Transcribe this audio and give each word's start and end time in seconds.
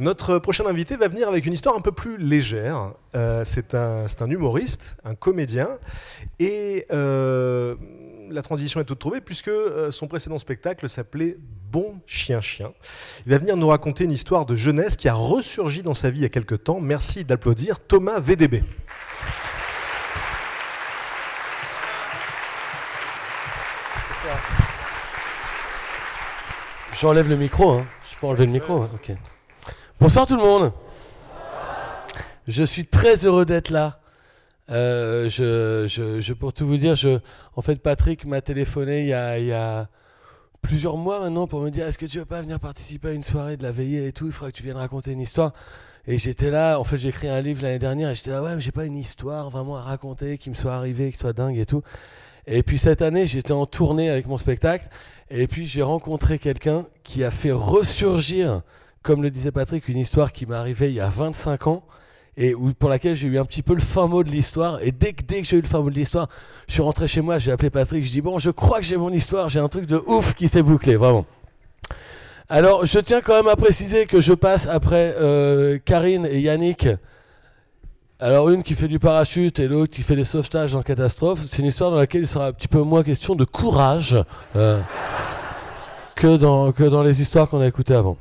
Notre 0.00 0.40
prochain 0.40 0.66
invité 0.66 0.96
va 0.96 1.06
venir 1.06 1.28
avec 1.28 1.46
une 1.46 1.52
histoire 1.52 1.76
un 1.76 1.80
peu 1.80 1.92
plus 1.92 2.16
légère. 2.16 2.94
Euh, 3.14 3.44
c'est 3.44 3.74
un, 3.74 4.06
humoriste, 4.28 4.96
un 5.04 5.14
comédien, 5.14 5.68
et 6.40 6.84
euh, 6.90 7.76
la 8.28 8.42
transition 8.42 8.80
est 8.80 8.84
toute 8.84 8.98
trouvée 8.98 9.20
puisque 9.20 9.46
euh, 9.46 9.92
son 9.92 10.08
précédent 10.08 10.38
spectacle 10.38 10.88
s'appelait 10.88 11.36
Bon 11.70 11.94
Chien 12.06 12.40
Chien. 12.40 12.72
Il 13.24 13.30
va 13.30 13.38
venir 13.38 13.56
nous 13.56 13.68
raconter 13.68 14.02
une 14.02 14.10
histoire 14.10 14.46
de 14.46 14.56
jeunesse 14.56 14.96
qui 14.96 15.08
a 15.08 15.14
ressurgi 15.14 15.82
dans 15.82 15.94
sa 15.94 16.10
vie 16.10 16.18
il 16.18 16.22
y 16.22 16.26
a 16.26 16.28
quelque 16.28 16.56
temps. 16.56 16.80
Merci 16.80 17.24
d'applaudir 17.24 17.78
Thomas 17.78 18.18
VDB. 18.18 18.64
J'enlève 27.00 27.28
le 27.28 27.36
micro, 27.36 27.70
hein. 27.70 27.86
je 28.10 28.18
peux 28.18 28.26
enlever 28.26 28.46
le 28.46 28.52
micro, 28.52 28.82
hein. 28.82 28.90
ok. 28.94 29.16
Bonsoir 30.04 30.26
tout 30.26 30.36
le 30.36 30.42
monde. 30.42 30.70
Je 32.46 32.62
suis 32.62 32.84
très 32.84 33.24
heureux 33.24 33.46
d'être 33.46 33.70
là. 33.70 34.00
Euh, 34.68 35.30
je, 35.30 36.32
pour 36.34 36.52
tout 36.52 36.66
vous 36.66 36.76
dire, 36.76 36.94
je, 36.94 37.20
en 37.56 37.62
fait, 37.62 37.76
Patrick 37.76 38.26
m'a 38.26 38.42
téléphoné 38.42 39.04
il 39.04 39.46
y, 39.46 39.52
a, 39.54 39.88
plusieurs 40.60 40.98
mois 40.98 41.20
maintenant 41.20 41.46
pour 41.46 41.62
me 41.62 41.70
dire 41.70 41.86
est-ce 41.86 41.96
que 41.96 42.04
tu 42.04 42.18
veux 42.18 42.26
pas 42.26 42.42
venir 42.42 42.60
participer 42.60 43.08
à 43.08 43.12
une 43.12 43.24
soirée 43.24 43.56
de 43.56 43.62
la 43.62 43.70
veillée 43.70 44.06
et 44.06 44.12
tout? 44.12 44.26
Il 44.26 44.32
faudrait 44.32 44.52
que 44.52 44.58
tu 44.58 44.62
viennes 44.62 44.76
raconter 44.76 45.10
une 45.10 45.22
histoire. 45.22 45.54
Et 46.06 46.18
j'étais 46.18 46.50
là, 46.50 46.78
en 46.78 46.84
fait, 46.84 46.98
j'ai 46.98 47.08
écrit 47.08 47.28
un 47.28 47.40
livre 47.40 47.62
l'année 47.62 47.78
dernière 47.78 48.10
et 48.10 48.14
j'étais 48.14 48.30
là, 48.30 48.42
ouais, 48.42 48.54
mais 48.54 48.60
j'ai 48.60 48.72
pas 48.72 48.84
une 48.84 48.98
histoire 48.98 49.48
vraiment 49.48 49.78
à 49.78 49.80
raconter 49.80 50.36
qui 50.36 50.50
me 50.50 50.54
soit 50.54 50.74
arrivée, 50.74 51.12
qui 51.12 51.16
soit 51.16 51.32
dingue 51.32 51.56
et 51.56 51.64
tout. 51.64 51.80
Et 52.46 52.62
puis 52.62 52.76
cette 52.76 53.00
année, 53.00 53.26
j'étais 53.26 53.52
en 53.52 53.64
tournée 53.64 54.10
avec 54.10 54.26
mon 54.26 54.36
spectacle 54.36 54.86
et 55.30 55.46
puis 55.46 55.64
j'ai 55.64 55.80
rencontré 55.80 56.38
quelqu'un 56.38 56.84
qui 57.04 57.24
a 57.24 57.30
fait 57.30 57.52
ressurgir 57.52 58.60
comme 59.04 59.22
le 59.22 59.30
disait 59.30 59.52
Patrick, 59.52 59.86
une 59.88 59.98
histoire 59.98 60.32
qui 60.32 60.46
m'est 60.46 60.56
arrivée 60.56 60.88
il 60.88 60.94
y 60.94 61.00
a 61.00 61.10
25 61.10 61.66
ans 61.68 61.84
et 62.36 62.54
pour 62.78 62.88
laquelle 62.88 63.14
j'ai 63.14 63.28
eu 63.28 63.38
un 63.38 63.44
petit 63.44 63.62
peu 63.62 63.74
le 63.74 63.80
fin 63.80 64.08
mot 64.08 64.24
de 64.24 64.30
l'histoire. 64.30 64.82
Et 64.82 64.90
dès 64.90 65.12
que, 65.12 65.22
j'ai 65.44 65.56
eu 65.56 65.60
le 65.60 65.68
fin 65.68 65.80
mot 65.80 65.90
de 65.90 65.94
l'histoire, 65.94 66.28
je 66.66 66.72
suis 66.72 66.82
rentré 66.82 67.06
chez 67.06 67.20
moi, 67.20 67.38
j'ai 67.38 67.52
appelé 67.52 67.70
Patrick, 67.70 68.04
je 68.04 68.10
dis 68.10 68.22
bon, 68.22 68.38
je 68.38 68.50
crois 68.50 68.78
que 68.78 68.84
j'ai 68.84 68.96
mon 68.96 69.12
histoire, 69.12 69.48
j'ai 69.50 69.60
un 69.60 69.68
truc 69.68 69.86
de 69.86 70.02
ouf 70.06 70.34
qui 70.34 70.48
s'est 70.48 70.62
bouclé, 70.62 70.96
vraiment. 70.96 71.26
Alors, 72.48 72.86
je 72.86 72.98
tiens 72.98 73.20
quand 73.20 73.34
même 73.34 73.46
à 73.46 73.56
préciser 73.56 74.06
que 74.06 74.20
je 74.20 74.32
passe 74.32 74.66
après 74.66 75.14
euh, 75.18 75.78
Karine 75.84 76.26
et 76.26 76.40
Yannick. 76.40 76.88
Alors, 78.20 78.48
une 78.48 78.62
qui 78.62 78.74
fait 78.74 78.88
du 78.88 78.98
parachute 78.98 79.58
et 79.60 79.68
l'autre 79.68 79.92
qui 79.92 80.02
fait 80.02 80.16
des 80.16 80.24
sauvetages 80.24 80.74
en 80.74 80.82
catastrophe. 80.82 81.40
C'est 81.46 81.58
une 81.60 81.68
histoire 81.68 81.90
dans 81.90 81.98
laquelle 81.98 82.22
il 82.22 82.26
sera 82.26 82.48
un 82.48 82.52
petit 82.52 82.68
peu 82.68 82.80
moins 82.80 83.02
question 83.02 83.34
de 83.34 83.44
courage 83.44 84.16
euh, 84.56 84.80
que 86.16 86.36
dans 86.36 87.02
les 87.02 87.20
histoires 87.20 87.48
qu'on 87.48 87.60
a 87.60 87.66
écoutées 87.66 87.94
avant. 87.94 88.16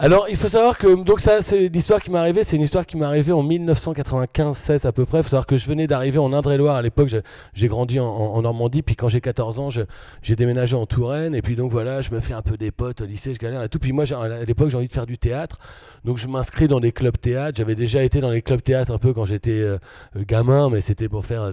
Alors, 0.00 0.28
il 0.28 0.36
faut 0.36 0.46
savoir 0.46 0.78
que 0.78 1.02
donc 1.02 1.18
ça, 1.18 1.42
c'est 1.42 1.66
l'histoire 1.68 2.00
qui 2.00 2.12
m'est 2.12 2.18
arrivée. 2.18 2.44
C'est 2.44 2.54
une 2.54 2.62
histoire 2.62 2.86
qui 2.86 2.96
m'est 2.96 3.04
arrivée 3.04 3.32
en 3.32 3.42
1995-16 3.42 4.86
à 4.86 4.92
peu 4.92 5.04
près. 5.04 5.18
Il 5.18 5.22
faut 5.24 5.30
savoir 5.30 5.46
que 5.46 5.56
je 5.56 5.66
venais 5.66 5.88
d'arriver 5.88 6.18
en 6.18 6.32
Indre-et-Loire 6.32 6.76
à 6.76 6.82
l'époque. 6.82 7.08
J'ai 7.52 7.66
grandi 7.66 7.98
en, 7.98 8.40
Normandie, 8.40 8.82
puis 8.82 8.94
quand 8.94 9.08
j'ai 9.08 9.20
14 9.20 9.58
ans, 9.58 9.70
j'ai 9.70 10.36
déménagé 10.36 10.76
en 10.76 10.86
Touraine. 10.86 11.34
Et 11.34 11.42
puis 11.42 11.56
donc 11.56 11.72
voilà, 11.72 12.00
je 12.00 12.12
me 12.12 12.20
fais 12.20 12.32
un 12.32 12.42
peu 12.42 12.56
des 12.56 12.70
potes 12.70 13.00
au 13.00 13.06
lycée, 13.06 13.34
je 13.34 13.40
galère 13.40 13.60
et 13.64 13.68
tout. 13.68 13.80
Puis 13.80 13.90
moi, 13.90 14.04
à 14.12 14.44
l'époque, 14.44 14.70
j'ai 14.70 14.76
envie 14.76 14.86
de 14.86 14.92
faire 14.92 15.06
du 15.06 15.18
théâtre, 15.18 15.58
donc 16.04 16.16
je 16.16 16.28
m'inscris 16.28 16.68
dans 16.68 16.78
des 16.78 16.92
clubs 16.92 17.18
théâtre. 17.18 17.58
J'avais 17.58 17.74
déjà 17.74 18.04
été 18.04 18.20
dans 18.20 18.30
les 18.30 18.42
clubs 18.42 18.62
théâtre 18.62 18.92
un 18.92 18.98
peu 18.98 19.12
quand 19.12 19.24
j'étais 19.24 19.50
euh, 19.50 19.78
gamin, 20.16 20.70
mais 20.70 20.80
c'était 20.80 21.08
pour 21.08 21.26
faire. 21.26 21.50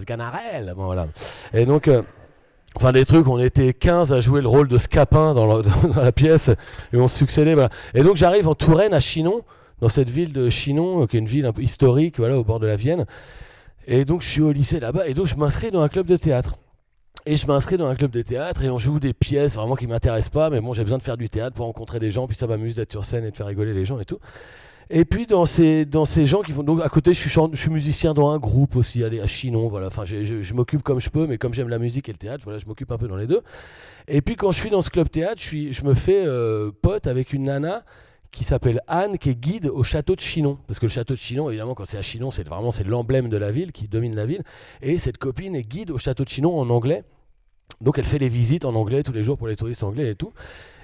Bon, 0.76 0.84
voilà. 0.84 1.08
Et 1.52 1.66
donc 1.66 1.88
euh, 1.88 2.02
Enfin, 2.76 2.92
des 2.92 3.06
trucs, 3.06 3.26
on 3.26 3.38
était 3.38 3.72
15 3.72 4.12
à 4.12 4.20
jouer 4.20 4.42
le 4.42 4.48
rôle 4.48 4.68
de 4.68 4.76
Scapin 4.76 5.32
dans 5.32 5.46
la, 5.46 5.62
dans 5.94 6.02
la 6.02 6.12
pièce 6.12 6.50
et 6.92 6.96
on 6.98 7.08
succédait. 7.08 7.56
Et 7.94 8.02
donc, 8.02 8.16
j'arrive 8.16 8.46
en 8.48 8.54
Touraine, 8.54 8.92
à 8.92 9.00
Chinon, 9.00 9.40
dans 9.80 9.88
cette 9.88 10.10
ville 10.10 10.34
de 10.34 10.50
Chinon, 10.50 11.02
euh, 11.02 11.06
qui 11.06 11.16
est 11.16 11.20
une 11.20 11.26
ville 11.26 11.46
un 11.46 11.54
peu 11.54 11.62
historique, 11.62 12.18
voilà, 12.18 12.36
au 12.38 12.44
bord 12.44 12.60
de 12.60 12.66
la 12.66 12.76
Vienne. 12.76 13.06
Et 13.86 14.04
donc, 14.04 14.20
je 14.20 14.28
suis 14.28 14.42
au 14.42 14.52
lycée 14.52 14.78
là-bas 14.78 15.08
et 15.08 15.14
donc, 15.14 15.26
je 15.26 15.36
m'inscris 15.36 15.70
dans 15.70 15.80
un 15.80 15.88
club 15.88 16.06
de 16.06 16.18
théâtre. 16.18 16.56
Et 17.24 17.38
je 17.38 17.46
m'inscris 17.46 17.78
dans 17.78 17.86
un 17.86 17.94
club 17.94 18.10
de 18.10 18.20
théâtre 18.20 18.62
et 18.62 18.68
on 18.68 18.78
joue 18.78 19.00
des 19.00 19.14
pièces 19.14 19.56
vraiment 19.56 19.74
qui 19.74 19.86
m'intéressent 19.86 20.30
pas, 20.30 20.50
mais 20.50 20.60
bon, 20.60 20.74
j'ai 20.74 20.82
besoin 20.82 20.98
de 20.98 21.02
faire 21.02 21.16
du 21.16 21.30
théâtre 21.30 21.56
pour 21.56 21.64
rencontrer 21.64 21.98
des 21.98 22.10
gens, 22.10 22.26
puis 22.26 22.36
ça 22.36 22.46
m'amuse 22.46 22.74
d'être 22.74 22.92
sur 22.92 23.06
scène 23.06 23.24
et 23.24 23.30
de 23.30 23.36
faire 23.36 23.46
rigoler 23.46 23.72
les 23.72 23.86
gens 23.86 23.98
et 23.98 24.04
tout. 24.04 24.18
Et 24.88 25.04
puis 25.04 25.26
dans 25.26 25.46
ces, 25.46 25.84
dans 25.84 26.04
ces 26.04 26.26
gens 26.26 26.42
qui 26.42 26.52
font. 26.52 26.62
Donc 26.62 26.80
à 26.80 26.88
côté, 26.88 27.12
je 27.12 27.20
suis, 27.20 27.30
je 27.30 27.60
suis 27.60 27.70
musicien 27.70 28.14
dans 28.14 28.30
un 28.30 28.38
groupe 28.38 28.76
aussi, 28.76 29.02
allez, 29.02 29.20
à 29.20 29.26
Chinon, 29.26 29.68
voilà. 29.68 29.88
Enfin, 29.88 30.04
je, 30.04 30.24
je, 30.24 30.54
m'occupe 30.54 30.82
comme 30.82 31.00
je 31.00 31.10
peux, 31.10 31.26
mais 31.26 31.38
comme 31.38 31.54
j'aime 31.54 31.68
la 31.68 31.78
musique 31.78 32.08
et 32.08 32.12
le 32.12 32.18
théâtre, 32.18 32.44
voilà, 32.44 32.58
je 32.58 32.66
m'occupe 32.66 32.92
un 32.92 32.98
peu 32.98 33.08
dans 33.08 33.16
les 33.16 33.26
deux. 33.26 33.42
Et 34.06 34.22
puis 34.22 34.36
quand 34.36 34.52
je 34.52 34.60
suis 34.60 34.70
dans 34.70 34.82
ce 34.82 34.90
club 34.90 35.10
théâtre, 35.10 35.40
je, 35.40 35.46
suis, 35.46 35.72
je 35.72 35.82
me 35.82 35.94
fais 35.94 36.24
euh, 36.24 36.70
pote 36.82 37.08
avec 37.08 37.32
une 37.32 37.44
nana 37.44 37.84
qui 38.30 38.44
s'appelle 38.44 38.80
Anne, 38.86 39.18
qui 39.18 39.30
est 39.30 39.34
guide 39.34 39.66
au 39.66 39.82
château 39.82 40.14
de 40.14 40.20
Chinon. 40.20 40.58
Parce 40.68 40.78
que 40.78 40.86
le 40.86 40.90
château 40.90 41.14
de 41.14 41.18
Chinon, 41.18 41.48
évidemment, 41.48 41.74
quand 41.74 41.84
c'est 41.84 41.98
à 41.98 42.02
Chinon, 42.02 42.30
c'est 42.30 42.46
vraiment 42.46 42.70
c'est 42.70 42.84
l'emblème 42.84 43.28
de 43.28 43.36
la 43.36 43.50
ville 43.50 43.72
qui 43.72 43.88
domine 43.88 44.14
la 44.14 44.26
ville. 44.26 44.42
Et 44.82 44.98
cette 44.98 45.18
copine 45.18 45.56
est 45.56 45.62
guide 45.62 45.90
au 45.90 45.98
château 45.98 46.22
de 46.22 46.28
Chinon 46.28 46.56
en 46.56 46.70
anglais. 46.70 47.02
Donc 47.80 47.98
elle 47.98 48.04
fait 48.04 48.18
les 48.18 48.28
visites 48.28 48.64
en 48.64 48.74
anglais 48.74 49.02
tous 49.02 49.12
les 49.12 49.24
jours 49.24 49.36
pour 49.36 49.48
les 49.48 49.56
touristes 49.56 49.82
anglais 49.82 50.10
et 50.10 50.14
tout. 50.14 50.32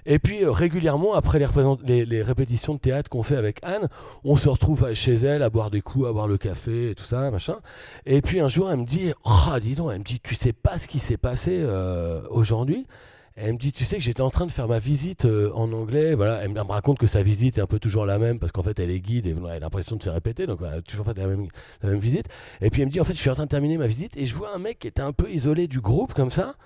Et 0.06 0.18
puis 0.18 0.44
euh, 0.44 0.50
régulièrement, 0.50 1.14
après 1.14 1.38
les, 1.38 2.22
répétitions 2.22 2.74
de 2.74 2.78
théâtre 2.78 3.08
qu'on 3.08 3.22
fait 3.22 3.36
avec 3.36 3.58
Anne, 3.62 3.88
on 4.24 4.36
se 4.36 4.48
retrouve 4.48 4.92
chez 4.94 5.14
elle 5.14 5.42
à 5.42 5.50
boire 5.50 5.70
des 5.70 5.80
coups, 5.80 6.08
à 6.08 6.12
boire 6.12 6.28
le 6.28 6.38
café 6.38 6.90
et 6.90 6.94
tout 6.94 7.04
ça, 7.04 7.30
machin. 7.30 7.58
Et 8.06 8.20
puis 8.22 8.40
un 8.40 8.48
jour, 8.48 8.70
elle 8.70 8.78
me 8.78 8.84
dit, 8.84 9.12
oh, 9.24 9.58
dis 9.60 9.74
donc, 9.74 9.90
elle 9.92 10.00
me 10.00 10.04
dit, 10.04 10.20
tu 10.20 10.34
sais 10.34 10.52
pas 10.52 10.78
ce 10.78 10.88
qui 10.88 10.98
s'est 10.98 11.16
passé 11.16 11.58
euh, 11.60 12.22
aujourd'hui? 12.30 12.86
Elle 13.34 13.54
me 13.54 13.58
dit, 13.58 13.72
tu 13.72 13.84
sais 13.84 13.96
que 13.96 14.02
j'étais 14.02 14.20
en 14.20 14.28
train 14.28 14.44
de 14.44 14.52
faire 14.52 14.68
ma 14.68 14.78
visite 14.78 15.24
euh, 15.24 15.50
en 15.54 15.72
anglais. 15.72 16.14
Voilà, 16.14 16.42
elle 16.42 16.50
me 16.50 16.60
raconte 16.60 16.98
que 16.98 17.06
sa 17.06 17.22
visite 17.22 17.56
est 17.56 17.62
un 17.62 17.66
peu 17.66 17.78
toujours 17.78 18.04
la 18.04 18.18
même 18.18 18.38
parce 18.38 18.52
qu'en 18.52 18.62
fait 18.62 18.78
elle 18.78 18.90
est 18.90 19.00
guide 19.00 19.26
et 19.26 19.30
elle 19.30 19.46
a 19.46 19.58
l'impression 19.58 19.96
de 19.96 20.02
se 20.02 20.10
répéter, 20.10 20.46
donc 20.46 20.58
elle 20.60 20.78
a 20.78 20.82
toujours 20.82 21.06
fait 21.06 21.16
la 21.16 21.26
même, 21.26 21.46
la 21.82 21.88
même 21.88 21.98
visite. 21.98 22.26
Et 22.60 22.68
puis 22.68 22.82
elle 22.82 22.88
me 22.88 22.92
dit, 22.92 23.00
en 23.00 23.04
fait, 23.04 23.14
je 23.14 23.20
suis 23.20 23.30
en 23.30 23.34
train 23.34 23.44
de 23.44 23.48
terminer 23.48 23.78
ma 23.78 23.86
visite 23.86 24.16
et 24.16 24.26
je 24.26 24.34
vois 24.34 24.54
un 24.54 24.58
mec 24.58 24.80
qui 24.80 24.88
était 24.88 25.00
un 25.00 25.12
peu 25.12 25.30
isolé 25.30 25.68
du 25.68 25.80
groupe 25.80 26.12
comme 26.12 26.30
ça 26.30 26.56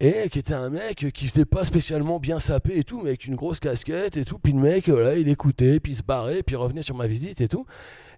et 0.00 0.28
qui 0.28 0.38
était 0.38 0.54
un 0.54 0.70
mec 0.70 1.06
qui 1.12 1.26
faisait 1.26 1.44
pas 1.44 1.64
spécialement 1.64 2.20
bien 2.20 2.38
saper 2.38 2.78
et 2.78 2.84
tout, 2.84 3.00
mais 3.00 3.10
avec 3.10 3.26
une 3.26 3.34
grosse 3.34 3.58
casquette 3.58 4.16
et 4.16 4.24
tout. 4.24 4.38
Puis 4.38 4.52
le 4.52 4.60
mec, 4.60 4.88
voilà, 4.88 5.16
il 5.16 5.28
écoutait, 5.28 5.80
puis 5.80 5.92
il 5.92 5.96
se 5.96 6.02
barrait, 6.02 6.42
puis 6.44 6.54
il 6.54 6.58
revenait 6.58 6.82
sur 6.82 6.94
ma 6.94 7.08
visite 7.08 7.40
et 7.40 7.48
tout. 7.48 7.66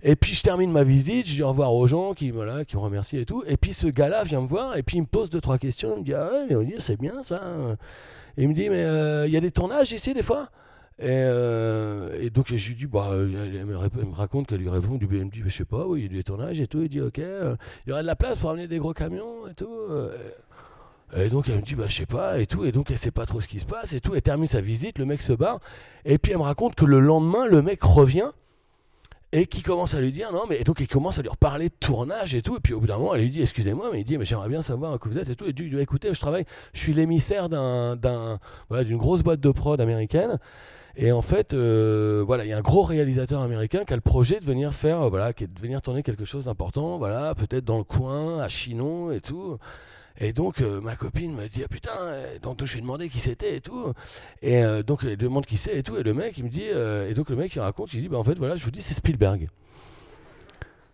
Et 0.03 0.17
puis 0.17 0.35
je 0.35 0.43
termine 0.43 0.71
ma 0.71 0.85
visite, 0.85 1.27
je 1.27 1.35
dis 1.35 1.43
au 1.43 1.49
revoir 1.49 1.75
aux 1.75 1.87
gens 1.87 2.13
qui, 2.13 2.31
voilà, 2.31 2.65
qui 2.65 2.77
me 2.77 2.83
remercient 2.83 3.19
et 3.19 3.25
tout. 3.25 3.43
Et 3.47 3.57
puis 3.57 3.73
ce 3.73 3.87
gars-là 3.87 4.25
vient 4.25 4.43
me 4.43 4.47
voir 4.47 4.77
et 4.77 4.83
puis 4.83 4.99
il 4.99 5.03
me 5.03 5.07
pose 5.07 5.31
deux, 5.31 5.41
trois 5.41 5.59
questions. 5.59 5.95
Il 5.97 6.01
me 6.01 6.05
dit 6.05 6.15
Ah 6.15 6.31
ouais, 6.51 6.75
c'est 6.79 6.99
bien 6.99 7.23
ça. 7.23 7.41
Et 8.37 8.43
il 8.43 8.49
me 8.49 8.55
dit 8.55 8.69
Mais 8.69 8.85
euh, 8.85 9.27
il 9.27 9.33
y 9.33 9.37
a 9.37 9.41
des 9.41 9.51
tournages 9.51 9.93
ici 9.93 10.13
des 10.13 10.23
fois? 10.23 10.51
Et, 10.99 11.07
euh, 11.09 12.21
et, 12.21 12.29
donc 12.29 12.55
je 12.55 12.69
lui 12.69 12.75
dis, 12.75 12.87
bah, 12.87 13.13
elle, 13.15 13.65
me, 13.65 14.15
raconte 14.15 14.47
qu'elle 14.47 14.59
lui 14.59 14.69
répond 14.69 14.97
du 14.97 15.07
BMD, 15.07 15.33
je 15.47 15.49
sais 15.49 15.65
pas, 15.65 15.87
oui, 15.87 16.01
il 16.01 16.13
y 16.13 16.15
a 16.15 16.19
des 16.19 16.23
tournages 16.23 16.61
et 16.61 16.67
tout. 16.67 16.83
Il 16.83 16.91
dit, 16.91 17.01
ok, 17.01 17.21
euh, 17.21 17.57
il 17.87 17.89
y 17.89 17.93
aurait 17.95 18.03
de 18.03 18.07
la 18.07 18.17
place 18.17 18.39
pour 18.39 18.51
amener 18.51 18.69
des 18.69 18.77
gros 18.77 18.93
camions 18.93 19.49
et 19.49 19.55
tout. 19.55 19.89
Et 21.17 21.29
donc 21.29 21.49
elle 21.49 21.57
me 21.57 21.63
dit 21.63 21.75
bah 21.75 21.87
je 21.89 21.97
sais 21.97 22.07
pas 22.07 22.39
et 22.39 22.47
tout. 22.47 22.65
Et 22.65 22.73
donc 22.73 22.91
elle 22.91 22.99
sait 22.99 23.11
pas 23.11 23.27
trop 23.27 23.41
ce 23.41 23.49
qui 23.49 23.59
se 23.59 23.65
passe 23.65 23.93
et 23.93 24.01
tout. 24.01 24.15
Elle 24.15 24.23
termine 24.23 24.47
sa 24.47 24.61
visite, 24.61 24.99
le 24.99 25.05
mec 25.05 25.23
se 25.23 25.33
barre. 25.33 25.61
Et 26.05 26.19
puis 26.19 26.33
elle 26.33 26.39
me 26.39 26.45
raconte 26.45 26.75
que 26.75 26.85
le 26.85 27.01
lendemain 27.01 27.47
le 27.47 27.63
mec 27.63 27.83
revient 27.83 28.31
et 29.33 29.47
qui 29.47 29.63
commence 29.63 29.95
à 29.95 30.01
lui 30.01 30.11
dire 30.11 30.33
non 30.33 30.43
mais 30.49 30.61
et 30.61 30.65
donc 30.65 30.81
il 30.81 30.89
commence 30.89 31.19
à 31.19 31.23
lui 31.23 31.29
reparler 31.29 31.69
de 31.69 31.75
tournage 31.79 32.35
et 32.35 32.43
tout. 32.43 32.57
Et 32.57 32.61
puis 32.61 32.75
au 32.75 32.81
bout 32.81 32.87
d'un 32.87 32.99
moment 32.99 33.15
elle 33.15 33.23
lui 33.23 33.31
dit 33.31 33.43
excusez-moi 33.43 33.91
mais 33.93 34.01
il 34.01 34.05
dit 34.05 34.19
mais 34.19 34.25
j'aimerais 34.25 34.49
bien 34.49 34.63
savoir 34.63 34.99
que 35.01 35.09
vous 35.09 35.19
êtes 35.19 35.29
et 35.29 35.35
tout. 35.35 35.47
Et 35.47 35.53
du 35.53 35.69
dit 35.69 35.79
écoutez 35.79 36.15
je 36.15 36.21
travaille 36.21 36.45
je 36.73 36.81
suis 36.81 36.93
l'émissaire 36.93 37.49
d'un 37.49 38.39
voilà 38.69 38.85
d'une 38.85 38.99
grosse 38.99 39.23
boîte 39.23 39.41
de 39.41 39.51
prod 39.51 39.81
américaine. 39.81 40.39
Et 40.97 41.13
en 41.13 41.23
fait 41.23 41.55
euh, 41.55 42.23
voilà 42.25 42.45
il 42.45 42.49
y 42.49 42.53
a 42.53 42.59
un 42.59 42.63
gros 42.63 42.83
réalisateur 42.83 43.41
américain 43.43 43.85
qui 43.85 43.93
a 43.93 43.97
le 43.97 44.03
projet 44.03 44.39
de 44.39 44.45
venir 44.45 44.75
faire 44.75 45.09
voilà 45.11 45.33
qui 45.33 45.45
est 45.45 45.47
de 45.49 45.61
venir 45.61 45.83
tourner 45.83 46.03
quelque 46.03 46.25
chose 46.25 46.45
d'important 46.45 46.99
voilà 46.99 47.35
peut-être 47.35 47.65
dans 47.65 47.79
le 47.79 47.85
coin 47.85 48.41
à 48.41 48.49
Chinon 48.49 49.11
et 49.13 49.21
tout 49.21 49.59
et 50.23 50.35
donc, 50.35 50.61
euh, 50.61 50.83
ma 50.83 50.97
copine 50.97 51.35
me 51.35 51.49
dit, 51.49 51.63
ah 51.65 51.69
putain, 51.69 51.97
euh, 51.97 52.39
donc 52.41 52.63
je 52.63 52.73
lui 52.73 52.81
ai 52.81 52.83
demandé 52.83 53.09
qui 53.09 53.21
c'était 53.21 53.57
et 53.57 53.61
tout. 53.63 53.93
Et 54.43 54.63
euh, 54.63 54.83
donc, 54.83 55.01
elle 55.03 55.17
demande 55.17 55.47
qui 55.47 55.57
c'est 55.57 55.75
et 55.75 55.83
tout. 55.83 55.97
Et 55.97 56.03
le 56.03 56.13
mec, 56.13 56.37
il 56.37 56.45
me 56.45 56.51
dit, 56.51 56.65
et 56.65 57.15
donc 57.15 57.31
le 57.31 57.37
mec, 57.37 57.55
il 57.55 57.61
raconte, 57.61 57.95
il 57.95 58.03
dit, 58.03 58.09
bah 58.09 58.19
en 58.19 58.25
fait, 58.25 58.39
voilà, 58.39 58.55
je 58.55 58.65
vous 58.65 58.71
dis, 58.71 58.83
c'est 58.83 58.93
Spielberg. 58.93 59.49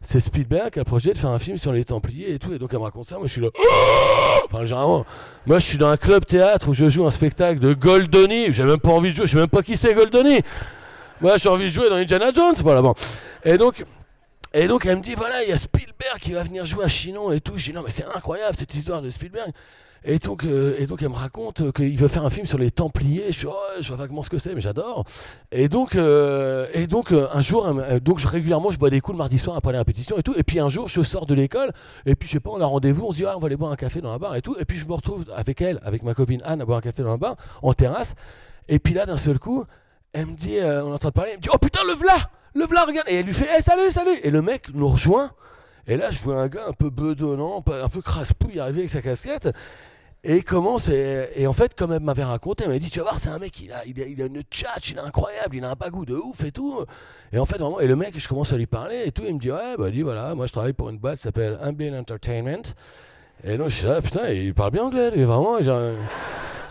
C'est 0.01 0.21
Spielberg 0.21 0.71
qui 0.71 0.79
a 0.79 0.83
le 0.83 0.85
projet 0.85 1.13
de 1.13 1.19
faire 1.19 1.31
un 1.31 1.41
film 1.41 1.57
sur 1.57 1.73
les 1.73 1.85
Templiers 1.85 2.35
et 2.35 2.39
tout. 2.39 2.53
Et 2.53 2.59
donc, 2.59 2.71
elle 2.73 2.79
me 2.79 2.85
raconte 2.85 3.07
ça. 3.07 3.19
Moi, 3.19 3.27
je 3.27 3.33
suis 3.33 3.41
là. 3.41 3.49
enfin, 4.45 4.65
généralement, 4.65 5.05
moi, 5.47 5.59
je 5.59 5.67
suis 5.67 5.79
dans 5.79 5.89
un 5.89 5.97
club 5.97 6.25
théâtre 6.25 6.69
où 6.69 6.75
je 6.75 6.89
joue 6.89 7.05
un 7.05 7.11
spectacle 7.11 7.59
de 7.59 7.75
Goldoni. 7.75 8.53
J'ai 8.53 8.63
même 8.63 8.79
pas 8.79 8.91
envie 8.91 9.11
de 9.11 9.17
jouer. 9.17 9.27
Je 9.27 9.33
sais 9.33 9.39
même 9.39 9.49
pas 9.49 9.63
qui 9.63 9.77
c'est 9.77 9.95
Goldoni. 9.95 10.43
Moi, 11.21 11.39
j'ai 11.39 11.49
envie 11.49 11.65
de 11.65 11.71
jouer 11.71 11.89
dans 11.89 11.97
Indiana 11.97 12.31
Jones. 12.31 12.55
Voilà, 12.63 12.83
bon. 12.83 12.95
Et 13.45 13.59
donc, 13.59 13.85
et 14.57 14.69
donc 14.69 14.87
elle 14.87 14.97
me 14.97 15.03
dit 15.03 15.15
voilà, 15.15 15.43
il 15.43 15.51
y 15.51 15.53
a 15.53 15.57
Spielberg 15.57 16.19
qui 16.21 16.33
va 16.33 16.43
venir 16.43 16.65
jouer 16.65 16.85
à 16.85 16.89
Chinon 16.89 17.31
et 17.31 17.41
tout. 17.41 17.57
Je 17.57 17.67
dis 17.67 17.73
non 17.73 17.83
mais 17.83 17.91
c'est 17.91 18.07
incroyable 18.07 18.57
cette 18.57 18.75
histoire 18.75 19.03
de 19.03 19.11
Spielberg. 19.11 19.53
Et 20.09 20.21
donc, 20.21 20.45
euh, 20.45 20.77
et 20.79 20.87
donc 20.87 21.03
elle 21.03 21.09
me 21.09 21.15
raconte 21.15 21.73
qu'il 21.73 21.97
veut 21.99 22.07
faire 22.07 22.25
un 22.25 22.31
film 22.31 22.47
sur 22.47 22.59
les 22.59 22.71
Templiers. 22.71 23.27
Je 23.29 23.39
suis, 23.39 23.47
oh, 23.49 23.81
je 23.81 23.89
vois 23.89 23.97
vaguement 23.97 24.23
ce 24.23 24.31
que 24.31 24.39
c'est, 24.39 24.55
mais 24.55 24.61
j'adore. 24.61 25.05
Et 25.51 25.69
donc, 25.69 25.97
euh, 25.97 26.69
et 26.75 26.87
donc 26.87 27.11
euh, 27.11 27.27
un 27.33 27.41
jour, 27.41 27.67
donc 28.03 28.21
régulièrement, 28.21 28.71
je 28.71 28.79
bois 28.79 28.89
des 28.89 29.01
coups 29.01 29.15
le 29.15 29.19
mardi 29.19 29.37
soir 29.37 29.57
après 29.57 29.73
les 29.73 29.79
répétitions 29.79 30.17
et 30.17 30.23
tout. 30.23 30.35
Et 30.37 30.45
puis 30.45 30.61
un 30.61 30.69
jour, 30.69 30.89
je 30.89 31.03
sors 31.03 31.27
de 31.27 31.35
l'école 31.35 31.73
et 32.07 32.15
puis 32.15 32.29
je 32.29 32.35
sais 32.35 32.41
pas, 32.41 32.51
on 32.51 32.61
a 32.61 32.67
rendez-vous, 32.67 33.05
on 33.05 33.13
se 33.13 33.17
dit 33.17 33.25
ah, 33.27 33.35
on 33.37 33.41
va 33.41 33.47
aller 33.47 33.57
boire 33.57 33.73
un 33.73 33.77
café 33.77 34.01
dans 34.01 34.13
un 34.13 34.19
bar 34.19 34.37
et 34.37 34.43
tout. 34.43 34.57
Et 34.61 34.65
puis 34.65 34.79
je 34.79 34.87
me 34.87 34.93
retrouve 34.93 35.25
avec 35.35 35.61
elle, 35.61 35.81
avec 35.83 36.05
ma 36.05 36.15
copine 36.15 36.41
Anne, 36.45 36.61
à 36.61 36.65
boire 36.65 36.79
un 36.79 36.83
café 36.83 37.03
dans 37.03 37.13
un 37.13 37.19
bar 37.19 37.37
en 37.63 37.75
terrasse. 37.75 38.15
Et 38.69 38.79
puis 38.79 38.95
là, 38.95 39.07
d'un 39.07 39.19
seul 39.19 39.39
coup, 39.39 39.65
elle 40.13 40.27
me 40.27 40.35
dit, 40.35 40.59
euh, 40.59 40.85
on 40.85 40.91
est 40.91 40.95
en 40.95 40.99
train 40.99 41.09
de 41.09 41.15
parler, 41.15 41.31
elle 41.33 41.39
me 41.39 41.43
dit, 41.43 41.51
oh 41.53 41.59
putain, 41.59 41.81
le 41.87 41.95
v'là, 41.95 42.31
le 42.57 42.67
v'là, 42.67 42.85
regarde. 42.85 43.09
Et 43.09 43.21
elle 43.21 43.27
lui 43.27 43.35
fait, 43.35 43.49
hey, 43.49 43.63
salut, 43.63 43.91
salut. 43.91 44.19
Et 44.23 44.31
le 44.31 44.43
mec 44.43 44.69
nous 44.75 44.89
rejoint. 44.89 45.31
Et 45.87 45.97
là, 45.97 46.11
je 46.11 46.21
vois 46.21 46.41
un 46.41 46.49
gars 46.49 46.67
un 46.69 46.73
peu 46.73 46.91
bedonnant, 46.91 47.63
un 47.67 47.89
peu 47.89 48.03
crasse-pouille 48.03 48.59
arriver 48.59 48.81
avec 48.81 48.91
sa 48.91 49.03
casquette. 49.03 49.49
Et 50.25 50.43
commence, 50.43 50.89
et, 50.89 51.47
en 51.47 51.53
fait, 51.53 51.77
comme 51.77 51.93
elle 51.93 52.01
m'avait 52.01 52.25
raconté, 52.25 52.65
elle 52.65 52.71
m'a 52.71 52.79
dit, 52.81 52.91
tu 52.91 52.99
vas 52.99 53.05
voir, 53.05 53.21
c'est 53.21 53.29
un 53.29 53.39
mec, 53.39 53.61
il 53.61 53.71
a, 53.71 53.85
il, 53.87 54.21
a, 54.21 54.27
une 54.27 54.43
tchatch, 54.43 54.91
il 54.91 54.97
est 54.97 55.01
incroyable, 55.01 55.55
il 55.55 55.65
a 55.65 55.71
un 55.71 55.75
bagou 55.75 56.05
de 56.05 56.15
ouf 56.15 56.43
et 56.43 56.51
tout. 56.51 56.85
Et 57.33 57.39
en 57.39 57.45
fait, 57.47 57.59
vraiment, 57.59 57.79
et 57.79 57.87
le 57.87 57.95
mec, 57.95 58.19
je 58.19 58.27
commence 58.27 58.53
à 58.53 58.57
lui 58.57 58.67
parler 58.67 59.05
et 59.07 59.13
tout, 59.13 59.23
il 59.25 59.35
me 59.35 59.39
dit, 59.39 59.53
ouais, 59.53 59.77
bah, 59.79 59.89
dit, 59.89 60.03
voilà, 60.03 60.35
moi 60.35 60.47
je 60.47 60.53
travaille 60.53 60.73
pour 60.73 60.89
une 60.89 60.99
boîte 60.99 61.19
qui 61.19 61.23
s'appelle 61.23 61.57
Ambient 61.63 61.97
Entertainment. 61.97 62.63
Et 63.45 63.57
donc, 63.57 63.69
je 63.69 63.77
suis 63.77 63.87
là, 63.87 64.03
putain, 64.03 64.29
il 64.31 64.53
parle 64.53 64.73
bien 64.73 64.85
anglais, 64.85 65.13
lui, 65.13 65.23
vraiment. 65.23 65.59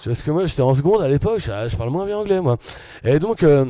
Parce 0.04 0.22
que 0.22 0.32
moi, 0.32 0.46
j'étais 0.48 0.62
en 0.62 0.74
seconde 0.74 1.02
à 1.02 1.08
l'époque, 1.08 1.40
je, 1.40 1.70
je, 1.70 1.78
parle 1.78 1.92
moins 1.92 2.06
bien 2.06 2.18
anglais, 2.18 2.42
moi. 2.42 2.58
Et 3.06 3.20
donc, 3.20 3.42
euh, 3.44 3.66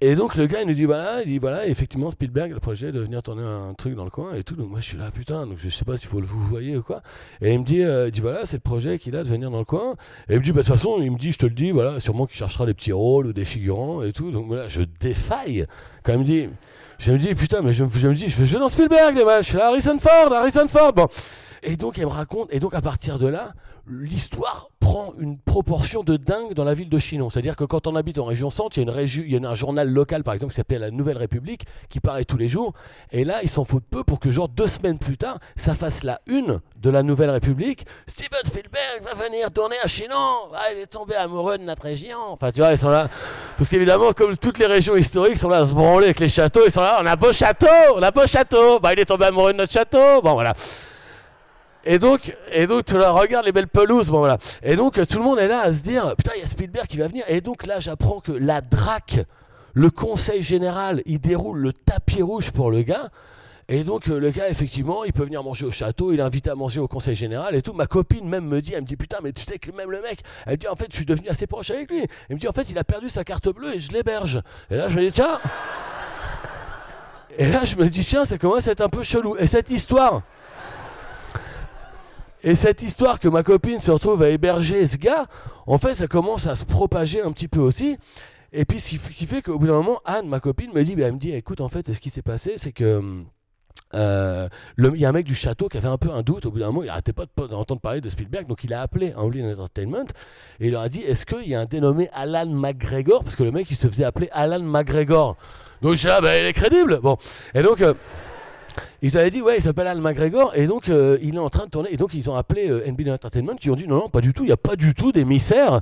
et 0.00 0.14
donc 0.14 0.36
le 0.36 0.46
gars 0.46 0.62
il 0.62 0.68
nous 0.68 0.74
dit 0.74 0.84
voilà, 0.84 1.22
il 1.22 1.28
dit 1.28 1.38
voilà, 1.38 1.66
effectivement 1.66 2.10
Spielberg 2.10 2.52
le 2.52 2.60
projet 2.60 2.92
de 2.92 3.00
venir 3.00 3.22
tourner 3.22 3.42
un 3.42 3.74
truc 3.74 3.94
dans 3.94 4.04
le 4.04 4.10
coin 4.10 4.34
et 4.34 4.44
tout. 4.44 4.54
Donc 4.54 4.70
moi 4.70 4.80
je 4.80 4.86
suis 4.86 4.98
là 4.98 5.10
putain, 5.10 5.46
donc 5.46 5.58
je 5.58 5.68
sais 5.68 5.84
pas 5.84 5.96
s'il 5.96 6.08
faut 6.08 6.20
le 6.20 6.26
vous 6.26 6.42
voyez 6.42 6.76
ou 6.76 6.82
quoi. 6.82 7.02
Et 7.40 7.52
il 7.52 7.58
me 7.58 7.64
dit, 7.64 7.82
euh, 7.82 8.10
dit 8.10 8.20
voilà, 8.20 8.46
c'est 8.46 8.56
le 8.56 8.62
projet 8.62 8.98
qu'il 8.98 9.16
a 9.16 9.24
de 9.24 9.28
venir 9.28 9.50
dans 9.50 9.58
le 9.58 9.64
coin. 9.64 9.96
Et 10.28 10.34
il 10.34 10.38
me 10.38 10.44
dit 10.44 10.52
bah 10.52 10.62
de 10.62 10.66
toute 10.66 10.76
façon, 10.76 10.98
il 11.00 11.10
me 11.10 11.18
dit 11.18 11.32
je 11.32 11.38
te 11.38 11.46
le 11.46 11.52
dis 11.52 11.70
voilà, 11.72 12.00
sûrement 12.00 12.26
qu'il 12.26 12.36
cherchera 12.36 12.64
des 12.66 12.74
petits 12.74 12.92
rôles 12.92 13.26
ou 13.26 13.32
des 13.32 13.44
figurants 13.44 14.02
et 14.02 14.12
tout. 14.12 14.30
Donc 14.30 14.46
voilà, 14.46 14.68
je 14.68 14.82
défaille 15.00 15.66
quand 16.04 16.12
il 16.12 16.18
me 16.20 16.24
dit 16.24 16.48
je 16.98 17.12
me 17.12 17.18
dis 17.18 17.34
putain 17.34 17.62
mais 17.62 17.72
je, 17.72 17.84
me 17.84 18.14
dis 18.14 18.28
je 18.28 18.44
jouer 18.44 18.58
dans 18.58 18.68
Spielberg 18.68 19.16
les 19.16 19.24
là 19.24 19.68
Harrison 19.68 19.98
Ford, 19.98 20.32
Harrison 20.32 20.68
Ford. 20.68 20.92
Bon. 20.92 21.08
Et 21.62 21.76
donc 21.76 21.98
elle 21.98 22.06
me 22.06 22.10
raconte 22.10 22.48
et 22.52 22.60
donc 22.60 22.74
à 22.74 22.80
partir 22.80 23.18
de 23.18 23.26
là, 23.26 23.52
l'histoire 23.88 24.70
prend 24.80 25.12
une 25.18 25.38
proportion 25.38 26.02
de 26.02 26.16
dingue 26.16 26.54
dans 26.54 26.64
la 26.64 26.74
ville 26.74 26.88
de 26.88 26.98
Chinon. 26.98 27.30
C'est-à-dire 27.30 27.56
que 27.56 27.64
quand 27.64 27.86
on 27.86 27.94
habite 27.96 28.18
en 28.18 28.24
région 28.24 28.50
centre, 28.50 28.78
il 28.78 28.86
y 28.86 28.90
a, 28.90 29.02
une 29.02 29.08
il 29.08 29.30
y 29.30 29.36
a 29.36 29.48
un 29.48 29.54
journal 29.54 29.88
local, 29.88 30.24
par 30.24 30.34
exemple, 30.34 30.52
qui 30.52 30.56
s'appelle 30.56 30.80
La 30.80 30.90
Nouvelle 30.90 31.18
République, 31.18 31.66
qui 31.88 32.00
paraît 32.00 32.24
tous 32.24 32.36
les 32.36 32.48
jours. 32.48 32.72
Et 33.12 33.24
là, 33.24 33.40
ils 33.42 33.50
s'en 33.50 33.64
foutent 33.64 33.86
peu 33.90 34.04
pour 34.04 34.20
que, 34.20 34.30
genre, 34.30 34.48
deux 34.48 34.66
semaines 34.66 34.98
plus 34.98 35.16
tard, 35.16 35.38
ça 35.56 35.74
fasse 35.74 36.04
la 36.04 36.20
une 36.26 36.60
de 36.80 36.90
La 36.90 37.02
Nouvelle 37.02 37.30
République. 37.30 37.84
Steven 38.06 38.40
Spielberg 38.44 39.02
va 39.02 39.14
venir 39.24 39.50
tourner 39.52 39.76
à 39.82 39.86
Chinon. 39.86 40.50
Ah, 40.54 40.72
il 40.72 40.78
est 40.78 40.86
tombé 40.86 41.14
amoureux 41.16 41.58
de 41.58 41.64
notre 41.64 41.82
région. 41.82 42.18
Enfin, 42.28 42.50
tu 42.50 42.60
vois, 42.60 42.72
ils 42.72 42.78
sont 42.78 42.88
là. 42.88 43.08
Parce 43.56 43.68
qu'évidemment, 43.68 44.12
comme 44.12 44.36
toutes 44.36 44.58
les 44.58 44.66
régions 44.66 44.96
historiques 44.96 45.38
sont 45.38 45.48
là 45.48 45.58
à 45.58 45.66
se 45.66 45.74
branler 45.74 46.06
avec 46.06 46.20
les 46.20 46.28
châteaux, 46.28 46.62
ils 46.64 46.72
sont 46.72 46.82
là. 46.82 46.98
On 47.00 47.06
a 47.06 47.16
beau 47.16 47.32
château, 47.32 47.66
on 47.94 48.02
a 48.02 48.10
beau 48.10 48.26
château. 48.26 48.78
Bah, 48.80 48.92
il 48.92 49.00
est 49.00 49.06
tombé 49.06 49.26
amoureux 49.26 49.52
de 49.52 49.58
notre 49.58 49.72
château. 49.72 50.22
Bon, 50.22 50.34
voilà. 50.34 50.54
Et 51.84 51.98
donc, 51.98 52.36
et 52.52 52.66
donc, 52.66 52.84
tu 52.84 52.96
regardes 52.96 53.46
les 53.46 53.52
belles 53.52 53.68
pelouses, 53.68 54.08
bon 54.08 54.18
voilà. 54.18 54.38
Et 54.62 54.76
donc, 54.76 54.94
tout 55.06 55.18
le 55.18 55.24
monde 55.24 55.38
est 55.38 55.48
là 55.48 55.62
à 55.62 55.72
se 55.72 55.82
dire, 55.82 56.14
putain, 56.16 56.32
il 56.36 56.42
y 56.42 56.44
a 56.44 56.46
Spielberg 56.46 56.86
qui 56.86 56.98
va 56.98 57.08
venir. 57.08 57.24
Et 57.28 57.40
donc 57.40 57.66
là, 57.66 57.80
j'apprends 57.80 58.20
que 58.20 58.32
la 58.32 58.60
DRAC, 58.60 59.24
le 59.72 59.90
conseil 59.90 60.42
général, 60.42 61.02
il 61.06 61.20
déroule 61.20 61.58
le 61.58 61.72
tapis 61.72 62.20
rouge 62.20 62.50
pour 62.50 62.70
le 62.70 62.82
gars. 62.82 63.08
Et 63.70 63.84
donc, 63.84 64.08
euh, 64.08 64.18
le 64.18 64.30
gars, 64.30 64.48
effectivement, 64.48 65.04
il 65.04 65.12
peut 65.12 65.24
venir 65.24 65.42
manger 65.42 65.66
au 65.66 65.70
château, 65.70 66.14
il 66.14 66.20
est 66.20 66.22
invité 66.22 66.48
à 66.48 66.54
manger 66.54 66.80
au 66.80 66.88
conseil 66.88 67.14
général 67.14 67.54
et 67.54 67.60
tout. 67.60 67.74
Ma 67.74 67.86
copine 67.86 68.26
même 68.26 68.46
me 68.46 68.62
dit, 68.62 68.72
elle 68.72 68.80
me 68.80 68.86
dit, 68.86 68.96
putain, 68.96 69.18
mais 69.22 69.30
tu 69.30 69.42
sais 69.42 69.58
que 69.58 69.70
même 69.72 69.90
le 69.90 70.00
mec, 70.00 70.22
elle 70.46 70.52
me 70.52 70.56
dit, 70.56 70.68
en 70.68 70.74
fait, 70.74 70.86
je 70.90 70.96
suis 70.96 71.04
devenu 71.04 71.28
assez 71.28 71.46
proche 71.46 71.70
avec 71.70 71.90
lui. 71.90 72.06
Elle 72.30 72.36
me 72.36 72.40
dit, 72.40 72.48
en 72.48 72.52
fait, 72.52 72.70
il 72.70 72.78
a 72.78 72.84
perdu 72.84 73.10
sa 73.10 73.24
carte 73.24 73.50
bleue 73.50 73.74
et 73.74 73.78
je 73.78 73.92
l'héberge. 73.92 74.40
Et 74.70 74.76
là, 74.76 74.88
je 74.88 74.96
me 74.96 75.02
dis, 75.02 75.12
tiens. 75.12 75.38
Et 77.36 77.46
là, 77.46 77.66
je 77.66 77.76
me 77.76 77.90
dis, 77.90 78.02
tiens, 78.02 78.24
ça 78.24 78.38
commence 78.38 78.68
à 78.68 78.72
être 78.72 78.80
un 78.80 78.88
peu 78.88 79.02
chelou. 79.02 79.36
Et 79.36 79.46
cette 79.46 79.70
histoire. 79.70 80.22
Et 82.42 82.54
cette 82.54 82.82
histoire 82.82 83.20
que 83.20 83.28
ma 83.28 83.42
copine 83.42 83.80
se 83.80 83.90
retrouve 83.90 84.22
à 84.22 84.30
héberger 84.30 84.86
ce 84.86 84.96
gars, 84.96 85.26
en 85.66 85.76
fait, 85.76 85.92
ça 85.92 86.06
commence 86.06 86.46
à 86.46 86.54
se 86.54 86.64
propager 86.64 87.20
un 87.20 87.32
petit 87.32 87.48
peu 87.48 87.60
aussi. 87.60 87.98
Et 88.50 88.64
puis, 88.64 88.80
ce 88.80 88.96
qui 88.96 89.26
fait 89.26 89.42
qu'au 89.42 89.58
bout 89.58 89.66
d'un 89.66 89.74
moment, 89.74 90.00
Anne, 90.06 90.26
ma 90.26 90.40
copine, 90.40 90.72
me 90.72 90.82
dit, 90.82 90.96
bah, 90.96 91.02
elle 91.04 91.12
me 91.12 91.18
dit, 91.18 91.32
écoute, 91.32 91.60
en 91.60 91.68
fait, 91.68 91.92
ce 91.92 92.00
qui 92.00 92.08
s'est 92.08 92.22
passé, 92.22 92.54
c'est 92.56 92.72
que 92.72 93.24
euh, 93.94 94.48
il 94.78 95.00
y 95.00 95.04
a 95.04 95.08
un 95.08 95.12
mec 95.12 95.26
du 95.26 95.34
château 95.34 95.68
qui 95.68 95.78
avait 95.78 95.88
un 95.88 95.96
peu 95.96 96.10
un 96.10 96.22
doute. 96.22 96.46
Au 96.46 96.50
bout 96.50 96.58
d'un 96.58 96.66
moment, 96.66 96.82
il 96.82 96.86
n'arrêtait 96.86 97.12
pas 97.12 97.24
d'entendre 97.36 97.80
parler 97.80 98.00
de 98.00 98.08
Spielberg, 98.08 98.46
donc 98.46 98.64
il 98.64 98.72
a 98.74 98.82
appelé 98.82 99.14
Amblin 99.16 99.52
Entertainment 99.52 100.06
et 100.60 100.66
il 100.66 100.72
leur 100.72 100.82
a 100.82 100.88
dit, 100.88 101.00
est-ce 101.00 101.24
qu'il 101.24 101.48
y 101.48 101.54
a 101.54 101.60
un 101.60 101.64
dénommé 101.64 102.08
Alan 102.12 102.46
McGregor? 102.46 103.24
Parce 103.24 103.36
que 103.36 103.42
le 103.42 103.52
mec, 103.52 103.70
il 103.70 103.76
se 103.76 103.88
faisait 103.88 104.04
appeler 104.04 104.28
Alan 104.32 104.62
McGregor. 104.62 105.36
Donc 105.82 105.92
je 105.92 105.98
suis 105.98 106.08
là, 106.08 106.20
bah, 106.20 106.38
il 106.38 106.46
est 106.46 106.52
crédible. 106.52 107.00
Bon, 107.00 107.16
et 107.54 107.62
donc. 107.62 107.80
Euh, 107.80 107.94
ils 109.02 109.16
avaient 109.16 109.30
dit, 109.30 109.42
ouais, 109.42 109.56
il 109.56 109.62
s'appelle 109.62 109.88
Al 109.88 110.00
McGregor, 110.00 110.52
et 110.54 110.66
donc 110.66 110.88
euh, 110.88 111.18
il 111.20 111.34
est 111.34 111.40
en 111.40 111.50
train 111.50 111.64
de 111.64 111.70
tourner. 111.70 111.92
Et 111.92 111.96
donc 111.96 112.14
ils 112.14 112.30
ont 112.30 112.36
appelé 112.36 112.68
NBN 112.68 113.10
Entertainment, 113.10 113.56
qui 113.56 113.70
ont 113.70 113.74
dit, 113.74 113.88
non, 113.88 113.96
non, 113.96 114.08
pas 114.08 114.20
du 114.20 114.32
tout, 114.32 114.44
il 114.44 114.48
n'y 114.48 114.52
a 114.52 114.56
pas 114.56 114.76
du 114.76 114.94
tout 114.94 115.10
d'émissaire 115.10 115.80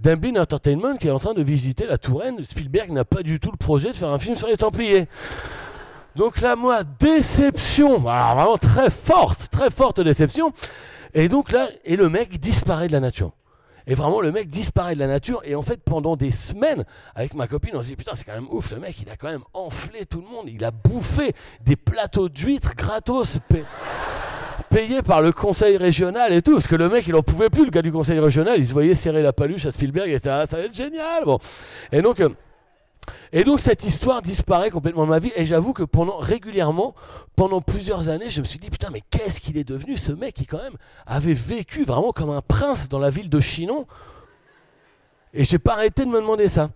d'NBN 0.00 0.38
Entertainment 0.38 0.96
qui 0.96 1.08
est 1.08 1.10
en 1.10 1.18
train 1.18 1.34
de 1.34 1.42
visiter 1.42 1.86
la 1.86 1.98
Touraine. 1.98 2.42
Spielberg 2.44 2.90
n'a 2.90 3.04
pas 3.04 3.22
du 3.22 3.38
tout 3.38 3.50
le 3.50 3.56
projet 3.56 3.88
de 3.88 3.96
faire 3.96 4.08
un 4.08 4.18
film 4.18 4.34
sur 4.34 4.48
les 4.48 4.56
Templiers. 4.56 5.08
Donc 6.16 6.40
là, 6.40 6.56
moi, 6.56 6.82
déception, 6.98 8.06
alors 8.08 8.34
vraiment 8.34 8.58
très 8.58 8.90
forte, 8.90 9.48
très 9.50 9.70
forte 9.70 10.00
déception. 10.00 10.52
Et 11.14 11.28
donc 11.28 11.52
là, 11.52 11.68
et 11.84 11.96
le 11.96 12.08
mec 12.08 12.38
disparaît 12.38 12.88
de 12.88 12.92
la 12.92 13.00
nature. 13.00 13.32
Et 13.86 13.94
vraiment, 13.94 14.20
le 14.20 14.30
mec 14.30 14.48
disparaît 14.48 14.94
de 14.94 15.00
la 15.00 15.06
nature. 15.06 15.40
Et 15.44 15.54
en 15.54 15.62
fait, 15.62 15.80
pendant 15.82 16.16
des 16.16 16.30
semaines, 16.30 16.84
avec 17.14 17.34
ma 17.34 17.46
copine, 17.46 17.72
on 17.74 17.82
se 17.82 17.88
dit 17.88 17.96
Putain, 17.96 18.12
c'est 18.14 18.24
quand 18.24 18.34
même 18.34 18.48
ouf, 18.50 18.70
le 18.72 18.78
mec, 18.78 18.96
il 19.02 19.10
a 19.10 19.16
quand 19.16 19.28
même 19.28 19.44
enflé 19.52 20.06
tout 20.06 20.20
le 20.20 20.28
monde. 20.28 20.48
Il 20.48 20.64
a 20.64 20.70
bouffé 20.70 21.34
des 21.64 21.76
plateaux 21.76 22.28
d'huîtres 22.28 22.74
gratos. 22.76 23.38
payés 24.68 25.02
par 25.02 25.20
le 25.20 25.32
conseil 25.32 25.76
régional 25.76 26.32
et 26.32 26.42
tout, 26.42 26.52
parce 26.52 26.68
que 26.68 26.76
le 26.76 26.88
mec 26.88 27.04
il 27.08 27.16
en 27.16 27.22
pouvait 27.24 27.50
plus, 27.50 27.64
le 27.64 27.72
gars 27.72 27.82
du 27.82 27.90
conseil 27.90 28.20
régional, 28.20 28.60
il 28.60 28.66
se 28.66 28.72
voyait 28.72 28.94
serrer 28.94 29.20
la 29.20 29.32
paluche 29.32 29.66
à 29.66 29.72
Spielberg, 29.72 30.08
et 30.08 30.14
était, 30.14 30.28
ça 30.28 30.46
va 30.46 30.60
être 30.60 30.72
génial. 30.72 31.24
Bon. 31.24 31.40
Et 31.90 32.02
donc, 32.02 32.20
euh, 32.20 32.28
et 33.32 33.44
donc 33.44 33.60
cette 33.60 33.84
histoire 33.84 34.22
disparaît 34.22 34.70
complètement 34.70 35.04
de 35.04 35.10
ma 35.10 35.18
vie. 35.18 35.32
Et 35.36 35.46
j'avoue 35.46 35.72
que 35.72 35.82
pendant 35.82 36.18
régulièrement, 36.18 36.94
pendant 37.36 37.60
plusieurs 37.60 38.08
années, 38.08 38.30
je 38.30 38.40
me 38.40 38.46
suis 38.46 38.58
dit 38.58 38.70
putain 38.70 38.90
mais 38.92 39.02
qu'est-ce 39.10 39.40
qu'il 39.40 39.56
est 39.56 39.64
devenu 39.64 39.96
ce 39.96 40.12
mec 40.12 40.34
qui 40.34 40.46
quand 40.46 40.58
même 40.62 40.76
avait 41.06 41.34
vécu 41.34 41.84
vraiment 41.84 42.12
comme 42.12 42.30
un 42.30 42.42
prince 42.42 42.88
dans 42.88 42.98
la 42.98 43.10
ville 43.10 43.30
de 43.30 43.40
Chinon? 43.40 43.86
Et 45.32 45.44
j'ai 45.44 45.58
pas 45.58 45.74
arrêté 45.74 46.04
de 46.04 46.10
me 46.10 46.20
demander 46.20 46.48
ça. 46.48 46.70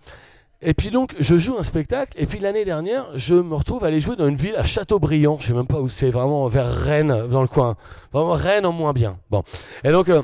Et 0.62 0.74
puis 0.74 0.90
donc 0.90 1.14
je 1.18 1.36
joue 1.36 1.58
un 1.58 1.64
spectacle. 1.64 2.12
Et 2.16 2.26
puis 2.26 2.38
l'année 2.38 2.64
dernière 2.64 3.06
je 3.14 3.34
me 3.34 3.54
retrouve 3.54 3.82
à 3.84 3.88
aller 3.88 4.00
jouer 4.00 4.16
dans 4.16 4.28
une 4.28 4.36
ville 4.36 4.56
à 4.56 4.62
Châteaubriand, 4.62 5.38
je 5.40 5.48
sais 5.48 5.52
même 5.52 5.66
pas 5.66 5.80
où 5.80 5.88
c'est, 5.88 6.10
vraiment 6.10 6.46
vers 6.48 6.72
Rennes 6.72 7.26
dans 7.28 7.42
le 7.42 7.48
coin, 7.48 7.76
vraiment 8.12 8.34
Rennes 8.34 8.66
en 8.66 8.72
moins 8.72 8.92
bien. 8.92 9.18
Bon. 9.30 9.42
Et 9.82 9.90
donc 9.90 10.08
euh, 10.08 10.22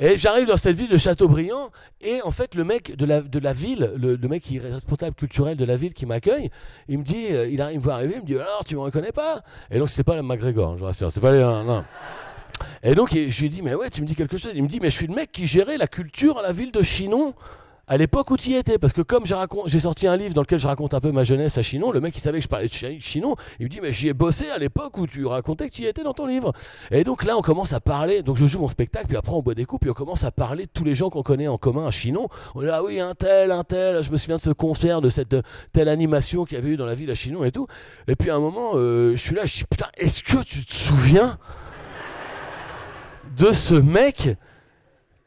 et 0.00 0.16
j'arrive 0.16 0.46
dans 0.46 0.56
cette 0.56 0.76
ville 0.76 0.88
de 0.88 0.96
Châteaubriand, 0.96 1.70
et 2.00 2.22
en 2.22 2.30
fait, 2.30 2.54
le 2.54 2.64
mec 2.64 2.96
de 2.96 3.04
la, 3.04 3.20
de 3.20 3.38
la 3.38 3.52
ville, 3.52 3.92
le, 3.96 4.16
mec 4.28 4.42
qui 4.42 4.56
est 4.56 4.60
responsable 4.60 5.14
culturel 5.14 5.56
de 5.56 5.64
la 5.66 5.76
ville 5.76 5.92
qui 5.92 6.06
m'accueille, 6.06 6.50
il 6.88 6.98
me 6.98 7.04
dit, 7.04 7.26
euh, 7.30 7.46
il, 7.46 7.60
arrive, 7.60 7.74
il 7.74 7.78
me 7.78 7.84
voit 7.84 7.94
arriver, 7.94 8.14
il 8.16 8.22
me 8.22 8.26
dit, 8.26 8.34
alors, 8.34 8.64
tu 8.64 8.76
me 8.76 8.80
reconnais 8.80 9.12
pas? 9.12 9.42
Et 9.70 9.78
donc, 9.78 9.90
c'est 9.90 10.02
pas 10.02 10.16
le 10.16 10.22
McGregor, 10.22 10.78
je 10.78 10.84
rassure, 10.84 11.12
c'est 11.12 11.20
pas 11.20 11.32
les. 11.32 11.40
Non. 11.40 11.84
Et 12.82 12.94
donc, 12.94 13.10
je 13.12 13.40
lui 13.42 13.50
dis, 13.50 13.60
mais 13.60 13.74
ouais, 13.74 13.90
tu 13.90 14.00
me 14.00 14.06
dis 14.06 14.14
quelque 14.14 14.38
chose. 14.38 14.52
Il 14.54 14.62
me 14.62 14.68
dit, 14.68 14.80
mais 14.80 14.90
je 14.90 14.96
suis 14.96 15.06
le 15.06 15.14
mec 15.14 15.30
qui 15.32 15.46
gérait 15.46 15.76
la 15.76 15.86
culture 15.86 16.38
à 16.38 16.42
la 16.42 16.52
ville 16.52 16.72
de 16.72 16.82
Chinon 16.82 17.34
à 17.90 17.96
l'époque 17.96 18.30
où 18.30 18.36
tu 18.36 18.50
y 18.50 18.54
étais. 18.54 18.78
Parce 18.78 18.94
que 18.94 19.02
comme 19.02 19.24
j'ai 19.66 19.78
sorti 19.80 20.06
un 20.06 20.16
livre 20.16 20.32
dans 20.32 20.40
lequel 20.40 20.58
je 20.58 20.66
raconte 20.66 20.94
un 20.94 21.00
peu 21.00 21.10
ma 21.10 21.24
jeunesse 21.24 21.58
à 21.58 21.62
Chinon, 21.62 21.90
le 21.90 22.00
mec 22.00 22.16
il 22.16 22.20
savait 22.20 22.38
que 22.38 22.44
je 22.44 22.48
parlais 22.48 22.68
de 22.68 22.72
Chinon, 22.72 23.34
il 23.58 23.64
me 23.64 23.68
dit 23.68 23.80
mais 23.82 23.92
j'y 23.92 24.08
ai 24.08 24.14
bossé 24.14 24.48
à 24.48 24.58
l'époque 24.58 24.96
où 24.96 25.06
tu 25.06 25.26
racontais 25.26 25.68
que 25.68 25.74
tu 25.74 25.82
y 25.82 25.86
étais 25.86 26.04
dans 26.04 26.14
ton 26.14 26.26
livre. 26.26 26.52
Et 26.92 27.02
donc 27.04 27.24
là 27.24 27.36
on 27.36 27.42
commence 27.42 27.72
à 27.72 27.80
parler, 27.80 28.22
donc 28.22 28.36
je 28.36 28.46
joue 28.46 28.60
mon 28.60 28.68
spectacle, 28.68 29.08
puis 29.08 29.16
après 29.16 29.32
on 29.32 29.42
boit 29.42 29.54
des 29.54 29.64
coups, 29.64 29.80
puis 29.80 29.90
on 29.90 29.94
commence 29.94 30.22
à 30.22 30.30
parler 30.30 30.66
de 30.66 30.70
tous 30.72 30.84
les 30.84 30.94
gens 30.94 31.10
qu'on 31.10 31.24
connaît 31.24 31.48
en 31.48 31.58
commun 31.58 31.86
à 31.86 31.90
Chinon. 31.90 32.28
On 32.54 32.62
est 32.62 32.66
là 32.66 32.82
oui 32.84 33.00
un 33.00 33.14
tel, 33.14 33.50
un 33.50 33.64
tel, 33.64 34.02
je 34.02 34.10
me 34.10 34.16
souviens 34.16 34.36
de 34.36 34.40
ce 34.40 34.50
concert, 34.50 35.00
de 35.00 35.08
cette 35.08 35.36
telle 35.72 35.88
animation 35.88 36.44
qu'il 36.44 36.56
y 36.56 36.60
avait 36.60 36.70
eu 36.70 36.76
dans 36.76 36.86
la 36.86 36.94
ville 36.94 37.10
à 37.10 37.16
Chinon 37.16 37.42
et 37.42 37.50
tout. 37.50 37.66
Et 38.06 38.14
puis 38.14 38.30
à 38.30 38.36
un 38.36 38.40
moment 38.40 38.72
euh, 38.74 39.12
je 39.16 39.20
suis 39.20 39.34
là, 39.34 39.46
je 39.46 39.56
dis 39.56 39.64
putain 39.64 39.86
est-ce 39.96 40.22
que 40.22 40.44
tu 40.44 40.64
te 40.64 40.72
souviens 40.72 41.38
de 43.36 43.50
ce 43.52 43.74
mec 43.74 44.36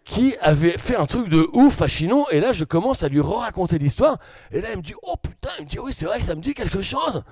qui 0.04 0.36
avait 0.42 0.78
fait 0.78 0.96
un 0.96 1.06
truc 1.06 1.30
de 1.30 1.48
ouf 1.54 1.82
à 1.82 1.88
Chinon, 1.88 2.26
et 2.30 2.40
là 2.40 2.52
je 2.54 2.66
commence 2.66 3.04
à 3.04 3.10
lui 3.10 3.22
raconter 3.22 3.78
l'histoire, 3.78 4.18
et 4.52 4.62
là 4.62 4.70
il 4.72 4.78
me 4.78 4.82
dit 4.82 4.94
Oh 5.04 5.16
putain, 5.22 5.50
il 5.60 5.66
me 5.66 5.70
dit 5.70 5.80
Oui, 5.80 5.94
c'est 5.94 6.06
vrai 6.06 6.20
que 6.20 6.26
ça 6.26 6.36
me 6.36 6.42
dit 6.42 6.54
quelque 6.54 6.82
chose. 6.82 7.24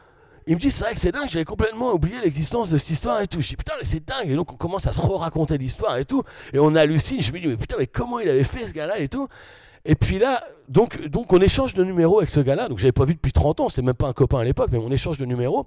Il 0.48 0.56
me 0.56 0.60
dit 0.60 0.72
C'est 0.72 0.84
vrai 0.86 0.94
que 0.94 1.00
c'est 1.00 1.12
dingue, 1.12 1.28
j'avais 1.30 1.46
complètement 1.46 1.92
oublié 1.94 2.16
l'existence 2.24 2.70
de 2.70 2.78
cette 2.78 2.92
histoire 2.92 3.22
et 3.22 3.28
tout. 3.28 3.42
Je 3.42 3.50
dis 3.50 3.56
Putain, 3.58 3.74
mais 3.80 3.86
c'est 3.86 4.06
dingue, 4.06 4.30
et 4.30 4.36
donc 4.36 4.54
on 4.54 4.56
commence 4.56 4.88
à 4.88 4.94
se 4.94 5.02
raconter 5.02 5.58
l'histoire 5.58 5.98
et 5.98 6.06
tout, 6.06 6.24
et 6.54 6.60
on 6.60 6.76
hallucine. 6.76 7.22
Je 7.22 7.32
me 7.32 7.40
dis 7.40 7.48
Mais 7.48 7.58
putain, 7.58 7.76
mais 7.78 7.88
comment 7.88 8.20
il 8.20 8.30
avait 8.30 8.44
fait 8.44 8.68
ce 8.68 8.74
gars-là 8.74 9.00
et 9.00 9.08
tout 9.08 9.28
et 9.84 9.96
puis 9.96 10.20
là, 10.20 10.44
donc, 10.70 11.08
donc 11.08 11.34
on 11.34 11.42
échange 11.42 11.74
de 11.74 11.84
numéros 11.84 12.20
avec 12.20 12.30
ce 12.30 12.40
gars-là, 12.40 12.70
donc 12.70 12.78
j'avais 12.78 12.92
pas 12.92 13.06
vu 13.06 13.16
depuis 13.16 13.32
30 13.32 13.62
ans, 13.62 13.70
c'était 13.70 13.82
même 13.82 13.96
pas 13.96 14.08
un 14.08 14.14
copain 14.14 14.38
à 14.40 14.44
l'époque, 14.44 14.70
mais 14.72 14.78
on 14.78 14.92
échange 14.92 15.18
de 15.18 15.26
numéros. 15.26 15.66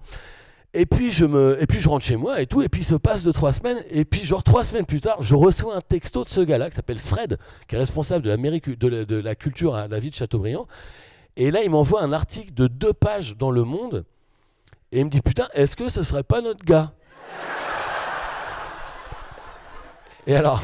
Et 0.76 0.87
puis, 0.87 1.12
je 1.12 1.25
me, 1.25 1.57
et 1.62 1.66
puis 1.66 1.81
je 1.81 1.88
rentre 1.88 2.04
chez 2.04 2.16
moi 2.16 2.40
et 2.40 2.47
tout, 2.47 2.61
et 2.61 2.69
puis 2.69 2.81
il 2.81 2.85
se 2.85 2.97
passe 2.97 3.23
de 3.23 3.31
trois 3.31 3.52
semaines, 3.52 3.78
et 3.90 4.04
puis 4.04 4.25
genre 4.25 4.43
trois 4.43 4.64
semaines 4.64 4.87
plus 4.87 5.00
tard, 5.00 5.19
je 5.23 5.37
reçois 5.37 5.76
un 5.76 5.81
texto 5.81 6.25
de 6.25 6.28
ce 6.28 6.40
gars-là 6.40 6.69
qui 6.69 6.75
s'appelle 6.75 6.99
Fred, 6.99 7.38
qui 7.69 7.76
est 7.76 7.78
responsable 7.78 8.25
de, 8.25 8.75
de, 8.75 8.88
la, 8.88 9.04
de 9.04 9.16
la 9.16 9.35
culture 9.37 9.76
à 9.76 9.87
la 9.87 10.00
ville 10.00 10.11
de 10.11 10.16
Châteaubriand. 10.16 10.66
Et 11.37 11.52
là, 11.52 11.62
il 11.62 11.71
m'envoie 11.71 12.02
un 12.02 12.12
article 12.12 12.52
de 12.54 12.66
deux 12.66 12.93
pages 12.93 13.37
dans 13.37 13.52
Le 13.52 13.62
Monde, 13.62 14.04
et 14.90 14.99
il 14.99 15.04
me 15.04 15.11
dit 15.11 15.21
Putain, 15.21 15.47
est-ce 15.54 15.76
que 15.76 15.88
ce 15.88 16.02
serait 16.02 16.25
pas 16.25 16.40
notre 16.40 16.64
gars? 16.64 16.93
Et 20.26 20.35
alors 20.35 20.61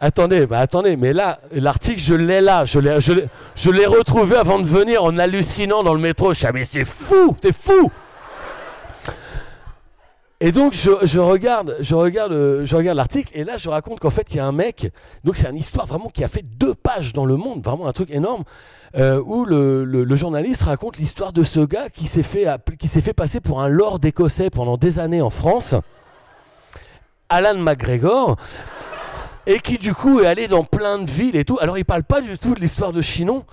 Attendez, 0.00 0.46
bah 0.46 0.60
attendez, 0.60 0.96
mais 0.96 1.12
là, 1.12 1.40
l'article, 1.50 2.00
je 2.00 2.14
l'ai 2.14 2.40
là. 2.40 2.64
Je 2.64 2.78
l'ai, 2.78 3.00
je, 3.00 3.12
l'ai, 3.12 3.26
je 3.56 3.70
l'ai 3.70 3.86
retrouvé 3.86 4.36
avant 4.36 4.60
de 4.60 4.64
venir 4.64 5.02
en 5.02 5.18
hallucinant 5.18 5.82
dans 5.82 5.92
le 5.92 6.00
métro. 6.00 6.32
Je 6.32 6.38
suis, 6.38 6.46
ah, 6.46 6.52
mais 6.52 6.62
c'est 6.62 6.84
fou, 6.84 7.36
c'est 7.42 7.52
fou 7.52 7.90
et 10.40 10.52
donc 10.52 10.72
je, 10.72 11.18
regarde, 11.18 11.76
je 11.80 11.96
regarde, 11.96 12.64
je 12.64 12.76
regarde 12.76 12.96
l'article 12.96 13.32
et 13.34 13.42
là 13.42 13.56
je 13.56 13.68
raconte 13.68 13.98
qu'en 13.98 14.10
fait 14.10 14.34
il 14.34 14.36
y 14.36 14.40
a 14.40 14.46
un 14.46 14.52
mec. 14.52 14.92
Donc 15.24 15.34
c'est 15.34 15.48
une 15.48 15.56
histoire 15.56 15.86
vraiment 15.86 16.10
qui 16.10 16.22
a 16.22 16.28
fait 16.28 16.42
deux 16.42 16.74
pages 16.74 17.12
dans 17.12 17.26
le 17.26 17.36
Monde, 17.36 17.64
vraiment 17.64 17.88
un 17.88 17.92
truc 17.92 18.10
énorme, 18.10 18.44
euh, 18.96 19.20
où 19.24 19.44
le, 19.44 20.16
journaliste 20.16 20.62
raconte 20.62 20.96
l'histoire 20.98 21.32
de 21.32 21.42
ce 21.42 21.58
gars 21.58 21.88
qui 21.90 22.06
s'est 22.06 22.22
fait 22.22 22.46
qui 22.78 22.86
s'est 22.86 23.00
fait 23.00 23.14
passer 23.14 23.40
pour 23.40 23.60
un 23.60 23.68
lord 23.68 23.98
écossais 24.04 24.48
pendant 24.48 24.76
des 24.76 25.00
années 25.00 25.22
en 25.22 25.30
France, 25.30 25.74
Alan 27.28 27.58
McGregor. 27.58 28.36
Et 29.50 29.60
qui 29.60 29.78
du 29.78 29.94
coup 29.94 30.20
est 30.20 30.26
allé 30.26 30.46
dans 30.46 30.62
plein 30.62 30.98
de 30.98 31.10
villes 31.10 31.34
et 31.34 31.46
tout. 31.46 31.56
Alors 31.58 31.78
il 31.78 31.84
parle 31.86 32.04
pas 32.04 32.20
du 32.20 32.38
tout 32.38 32.54
de 32.54 32.60
l'histoire 32.60 32.92
de 32.92 33.00
Chinon, 33.00 33.46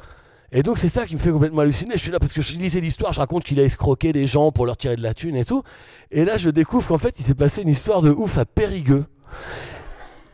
et 0.56 0.64
donc 0.64 0.78
c'est 0.78 0.88
ça 0.88 1.06
qui 1.06 1.16
me 1.16 1.20
fait 1.20 1.32
complètement 1.32 1.64
halluciner. 1.64 1.96
Je 1.96 2.02
suis 2.02 2.12
là 2.12 2.18
parce 2.20 2.32
que 2.32 2.42
je 2.42 2.54
lisais 2.54 2.80
l'histoire, 2.80 3.12
je 3.12 3.20
raconte 3.20 3.44
qu'il 3.44 3.60
a 3.60 3.64
escroqué 3.64 4.14
des 4.14 4.26
gens 4.26 4.54
pour 4.54 4.66
leur 4.66 4.78
tirer 4.78 4.96
de 4.96 5.04
la 5.04 5.14
thune 5.14 5.36
et 5.36 5.44
tout. 5.44 5.64
Et 6.12 6.24
là 6.24 6.38
je 6.38 6.50
découvre 6.50 6.88
qu'en 6.88 6.98
fait 6.98 7.20
il 7.20 7.26
s'est 7.26 7.36
passé 7.36 7.62
une 7.62 7.68
histoire 7.68 8.02
de 8.02 8.10
ouf 8.10 8.38
à 8.38 8.46
Périgueux. 8.46 9.04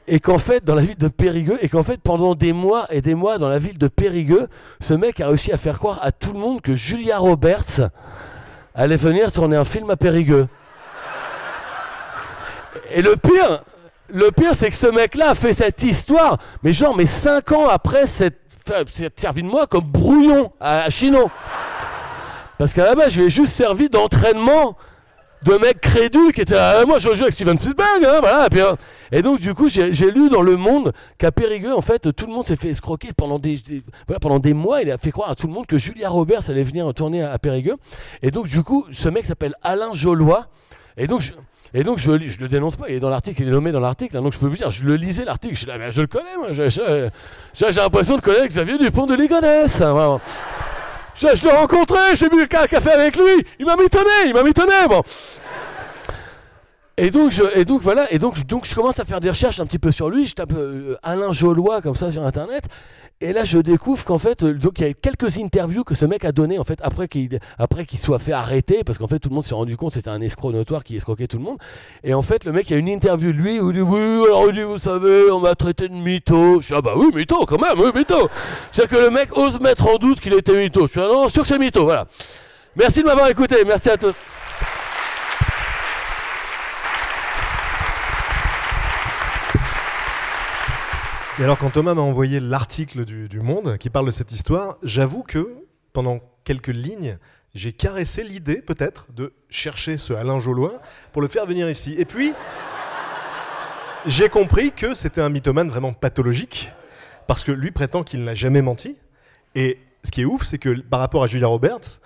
Et 0.07 0.19
qu'en 0.19 0.37
fait, 0.37 0.63
dans 0.63 0.75
la 0.75 0.83
ville 0.83 0.97
de 0.97 1.07
Périgueux, 1.07 1.57
et 1.61 1.69
qu'en 1.69 1.83
fait, 1.83 2.01
pendant 2.01 2.35
des 2.35 2.53
mois 2.53 2.85
et 2.91 3.01
des 3.01 3.15
mois 3.15 3.37
dans 3.37 3.49
la 3.49 3.59
ville 3.59 3.77
de 3.77 3.87
Périgueux, 3.87 4.47
ce 4.79 4.93
mec 4.93 5.19
a 5.21 5.27
réussi 5.27 5.51
à 5.51 5.57
faire 5.57 5.79
croire 5.79 5.99
à 6.03 6.11
tout 6.11 6.33
le 6.33 6.39
monde 6.39 6.61
que 6.61 6.75
Julia 6.75 7.17
Roberts 7.17 7.89
allait 8.75 8.97
venir 8.97 9.31
tourner 9.31 9.55
un 9.55 9.65
film 9.65 9.89
à 9.89 9.95
Périgueux. 9.95 10.47
Et 12.93 13.01
le 13.01 13.15
pire, 13.15 13.63
le 14.09 14.31
pire, 14.31 14.53
c'est 14.53 14.69
que 14.69 14.75
ce 14.75 14.87
mec-là 14.87 15.29
a 15.29 15.35
fait 15.35 15.53
cette 15.53 15.81
histoire, 15.81 16.37
mais 16.61 16.73
genre, 16.73 16.95
mais 16.95 17.05
cinq 17.05 17.53
ans 17.53 17.67
après 17.67 18.05
cette 18.05 18.40
servi 19.15 19.43
de 19.43 19.47
moi 19.47 19.67
comme 19.67 19.85
brouillon 19.85 20.51
à, 20.59 20.89
Chino. 20.89 21.29
Parce 22.57 22.73
qu'à 22.73 22.85
la 22.85 22.95
base, 22.95 23.13
je 23.13 23.19
lui 23.19 23.27
ai 23.27 23.29
juste 23.29 23.53
servi 23.53 23.89
d'entraînement 23.89 24.77
de 25.43 25.53
mec 25.57 25.81
crédule 25.81 26.31
qui 26.33 26.41
était 26.41 26.55
ah, 26.55 26.83
moi 26.85 26.99
je 26.99 27.15
joue 27.15 27.23
avec 27.23 27.33
Steven 27.33 27.57
Spielberg 27.57 28.05
hein, 28.05 28.19
voilà 28.19 28.47
et, 28.51 28.61
euh, 28.61 28.75
et, 29.11 29.21
donc 29.23 29.39
du 29.39 29.55
coup 29.55 29.69
j'ai 29.69 30.11
lu 30.11 30.29
dans 30.29 30.43
le 30.43 30.55
monde 30.55 30.93
qu'à 31.17 31.31
Périgueux 31.31 31.73
en 31.73 31.81
fait 31.81 32.13
tout 32.13 32.27
le 32.27 32.31
monde 32.31 32.45
s'est 32.45 32.55
fait 32.55 32.69
escroquer 32.69 33.09
pendant 33.17 33.39
des, 33.39 33.59
voilà, 34.05 34.19
pendant 34.19 34.37
des 34.37 34.53
mois. 34.53 34.83
Il 34.83 34.91
a 34.91 34.99
fait 34.99 35.09
croire 35.09 35.31
à 35.31 35.35
tout 35.35 35.47
le 35.47 35.53
monde 35.53 35.65
que 35.65 35.79
Julia 35.79 36.09
Roberts 36.09 36.49
allait 36.49 36.61
venir 36.63 36.93
tourner 36.93 37.23
à, 37.23 37.31
à 37.31 37.39
Périgueux. 37.39 37.77
Et 38.21 38.29
donc 38.29 38.49
du 38.49 38.61
coup 38.61 38.85
ce 38.91 39.09
mec 39.09 39.25
s'appelle 39.25 39.55
Alain 39.63 39.93
Jolois. 39.93 40.45
Et 40.95 41.07
donc 41.07 41.21
je, 41.21 41.31
et 41.73 41.83
donc 41.83 41.99
je, 41.99 42.17
je 42.17 42.39
le 42.39 42.47
dénonce 42.47 42.75
pas, 42.75 42.89
il 42.89 42.95
est 42.95 42.99
dans 42.99 43.09
l'article, 43.09 43.41
il 43.43 43.47
est 43.47 43.51
nommé 43.51 43.71
dans 43.71 43.79
l'article, 43.79 44.17
hein, 44.17 44.21
donc 44.21 44.33
je 44.33 44.37
peux 44.37 44.47
vous 44.47 44.57
dire, 44.57 44.69
je 44.69 44.83
le 44.83 44.95
lisais 44.95 45.23
l'article, 45.23 45.55
je, 45.55 46.01
le 46.01 46.07
connais, 46.07 46.35
moi, 46.37 46.49
j'ai 46.51 47.71
l'impression 47.71 48.17
de 48.17 48.21
connaître 48.21 48.47
Xavier 48.47 48.77
Dupont 48.77 49.05
de 49.05 49.15
Ligonnès. 49.15 49.81
Hein, 49.81 50.19
je, 51.15 51.27
je 51.33 51.45
l'ai 51.45 51.51
rencontré, 51.51 52.15
j'ai 52.15 52.29
bu 52.29 52.41
le 52.41 52.47
café 52.47 52.91
avec 52.91 53.15
lui, 53.15 53.45
il 53.59 53.65
m'a 53.65 53.77
mitonné, 53.77 54.09
il 54.27 54.33
m'a 54.33 54.43
mitonné, 54.43 54.73
bon. 54.89 55.01
Et 57.03 57.09
donc, 57.09 57.31
je, 57.31 57.41
et 57.55 57.65
donc 57.65 57.81
voilà, 57.81 58.13
et 58.13 58.19
donc, 58.19 58.45
donc 58.45 58.65
je 58.65 58.75
commence 58.75 58.99
à 58.99 59.05
faire 59.05 59.19
des 59.19 59.29
recherches 59.29 59.59
un 59.59 59.65
petit 59.65 59.79
peu 59.79 59.91
sur 59.91 60.11
lui, 60.11 60.27
je 60.27 60.35
tape 60.35 60.53
euh, 60.53 60.97
Alain 61.01 61.31
Jolois 61.31 61.81
comme 61.81 61.95
ça 61.95 62.11
sur 62.11 62.23
internet, 62.23 62.65
et 63.21 63.33
là, 63.33 63.43
je 63.43 63.57
découvre 63.57 64.05
qu'en 64.05 64.19
fait, 64.19 64.43
euh, 64.43 64.53
donc 64.53 64.73
il 64.77 64.85
y 64.85 64.89
a 64.89 64.93
quelques 64.93 65.39
interviews 65.39 65.83
que 65.83 65.95
ce 65.95 66.05
mec 66.05 66.23
a 66.25 66.31
donné 66.31 66.59
en 66.59 66.63
fait 66.63 66.77
après 66.83 67.07
qu'il 67.07 67.39
qu'il 67.87 67.97
soit 67.97 68.19
fait 68.19 68.33
arrêter 68.33 68.83
parce 68.83 68.99
qu'en 68.99 69.07
fait 69.07 69.17
tout 69.17 69.29
le 69.29 69.33
monde 69.35 69.43
s'est 69.43 69.55
rendu 69.55 69.77
compte 69.77 69.93
c'était 69.93 70.11
un 70.11 70.21
escroc 70.21 70.51
notoire 70.51 70.83
qui 70.83 70.95
escroquait 70.95 71.25
tout 71.25 71.37
le 71.37 71.43
monde. 71.43 71.57
Et 72.03 72.13
en 72.13 72.21
fait, 72.21 72.45
le 72.45 72.51
mec 72.51 72.69
il 72.69 72.73
y 72.73 72.75
a 72.75 72.79
une 72.79 72.87
interview 72.87 73.31
de 73.31 73.37
lui 73.37 73.59
où 73.59 73.71
il 73.71 73.77
dit 73.77 73.81
oui, 73.81 74.23
alors 74.25 74.45
il 74.49 74.53
dit 74.53 74.61
vous 74.61 74.77
savez, 74.77 75.31
on 75.31 75.39
m'a 75.39 75.55
traité 75.55 75.89
de 75.89 75.95
mytho. 75.95 76.61
Je 76.61 76.67
suis 76.67 76.75
ah 76.75 76.81
bah 76.81 76.93
oui 76.95 77.09
mytho 77.15 77.47
quand 77.47 77.59
même, 77.59 77.79
oui 77.79 77.91
mytho. 77.95 78.29
C'est 78.71 78.87
que 78.87 78.95
le 78.95 79.09
mec 79.09 79.35
ose 79.35 79.59
mettre 79.59 79.87
en 79.87 79.97
doute 79.97 80.19
qu'il 80.19 80.33
était 80.33 80.55
mytho. 80.55 80.85
Je 80.85 80.91
suis 80.91 81.01
ah 81.01 81.07
non 81.11 81.29
sûr 81.29 81.41
que 81.41 81.47
c'est 81.47 81.57
mytho. 81.57 81.83
Voilà. 81.83 82.05
Merci 82.75 83.01
de 83.01 83.05
m'avoir 83.05 83.27
écouté. 83.27 83.57
Merci 83.65 83.89
à 83.89 83.97
tous. 83.97 84.15
Et 91.41 91.43
alors, 91.43 91.57
quand 91.57 91.71
Thomas 91.71 91.95
m'a 91.95 92.03
envoyé 92.03 92.39
l'article 92.39 93.03
du, 93.03 93.39
Monde 93.39 93.79
qui 93.79 93.89
parle 93.89 94.05
de 94.05 94.11
cette 94.11 94.31
histoire, 94.31 94.77
j'avoue 94.83 95.23
que 95.23 95.49
pendant 95.91 96.19
quelques 96.43 96.67
lignes, 96.67 97.17
j'ai 97.55 97.73
caressé 97.73 98.23
l'idée, 98.23 98.61
peut-être, 98.61 99.07
de 99.11 99.33
chercher 99.49 99.97
ce 99.97 100.13
Alain 100.13 100.37
Jolois 100.37 100.79
pour 101.11 101.19
le 101.19 101.27
faire 101.27 101.47
venir 101.47 101.67
ici. 101.67 101.95
Et 101.97 102.05
puis, 102.05 102.33
j'ai 104.05 104.29
compris 104.29 104.71
que 104.71 104.93
c'était 104.93 105.19
un 105.19 105.29
mythomane 105.29 105.69
vraiment 105.69 105.93
pathologique, 105.93 106.69
parce 107.25 107.43
que 107.43 107.51
lui 107.51 107.71
prétend 107.71 108.03
qu'il 108.03 108.23
n'a 108.23 108.35
jamais 108.35 108.61
menti. 108.61 108.95
Et 109.55 109.79
ce 110.03 110.11
qui 110.11 110.21
est 110.21 110.25
ouf, 110.25 110.43
c'est 110.43 110.59
que 110.59 110.79
par 110.81 110.99
rapport 110.99 111.23
à 111.23 111.27
Julia 111.27 111.47
Roberts, 111.47 112.01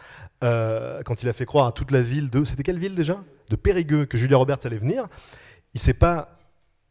euh, 0.45 1.01
quand 1.03 1.23
il 1.23 1.27
a 1.27 1.33
fait 1.33 1.45
croire 1.45 1.65
à 1.65 1.73
toute 1.73 1.91
la 1.91 2.01
ville 2.01 2.29
de. 2.29 2.45
C'était 2.45 2.63
quelle 2.63 2.79
ville 2.79 2.95
déjà? 2.95 3.17
De 3.49 3.57
Périgueux, 3.57 4.05
que 4.05 4.17
Julia 4.17 4.37
Roberts 4.37 4.59
allait 4.63 4.77
venir, 4.77 5.07
il 5.73 5.81
s'est 5.81 5.93
pas 5.93 6.34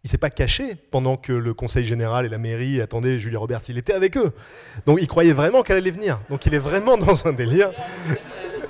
il 0.05 0.11
s'est 0.11 0.19
pas 0.19 0.29
caché 0.31 0.77
pendant 0.91 1.17
que 1.17 1.33
le 1.33 1.55
conseil 1.55 1.85
général 1.85 2.27
et 2.27 2.29
la 2.29 2.37
mairie 2.37 2.83
attendaient 2.83 3.19
Julia 3.19 3.39
Roberts. 3.39 3.63
Il 3.69 3.79
était 3.79 3.95
avec 3.95 4.19
eux. 4.19 4.33
Donc 4.85 4.99
il 5.01 5.09
croyait 5.09 5.33
vraiment 5.33 5.63
qu'elle 5.63 5.79
allait 5.79 5.91
venir. 5.91 6.21
Donc 6.29 6.45
il 6.45 6.55
est 6.55 6.59
vraiment 6.59 6.99
dans 6.99 7.27
un 7.27 7.33
délire. 7.33 7.71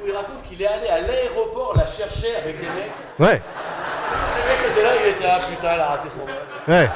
Il 0.07 0.13
raconte 0.13 0.45
qu'il 0.45 0.63
est 0.63 0.67
allé 0.67 0.87
à 0.87 1.01
l'aéroport 1.01 1.75
la 1.77 1.87
chercher 1.87 2.37
avec 2.37 2.59
des 2.59 2.67
mecs. 2.67 2.93
Ouais. 3.19 3.43
Les 3.43 4.49
mecs 4.49 4.73
étaient 4.73 4.83
là, 4.83 4.93
il 5.05 5.11
était 5.11 5.25
là, 5.25 5.41
putain, 5.41 5.73
elle 5.75 5.81
a 5.81 5.87
raté 5.87 6.09
son 6.09 6.21
vol. 6.21 6.35
Ouais. 6.69 6.89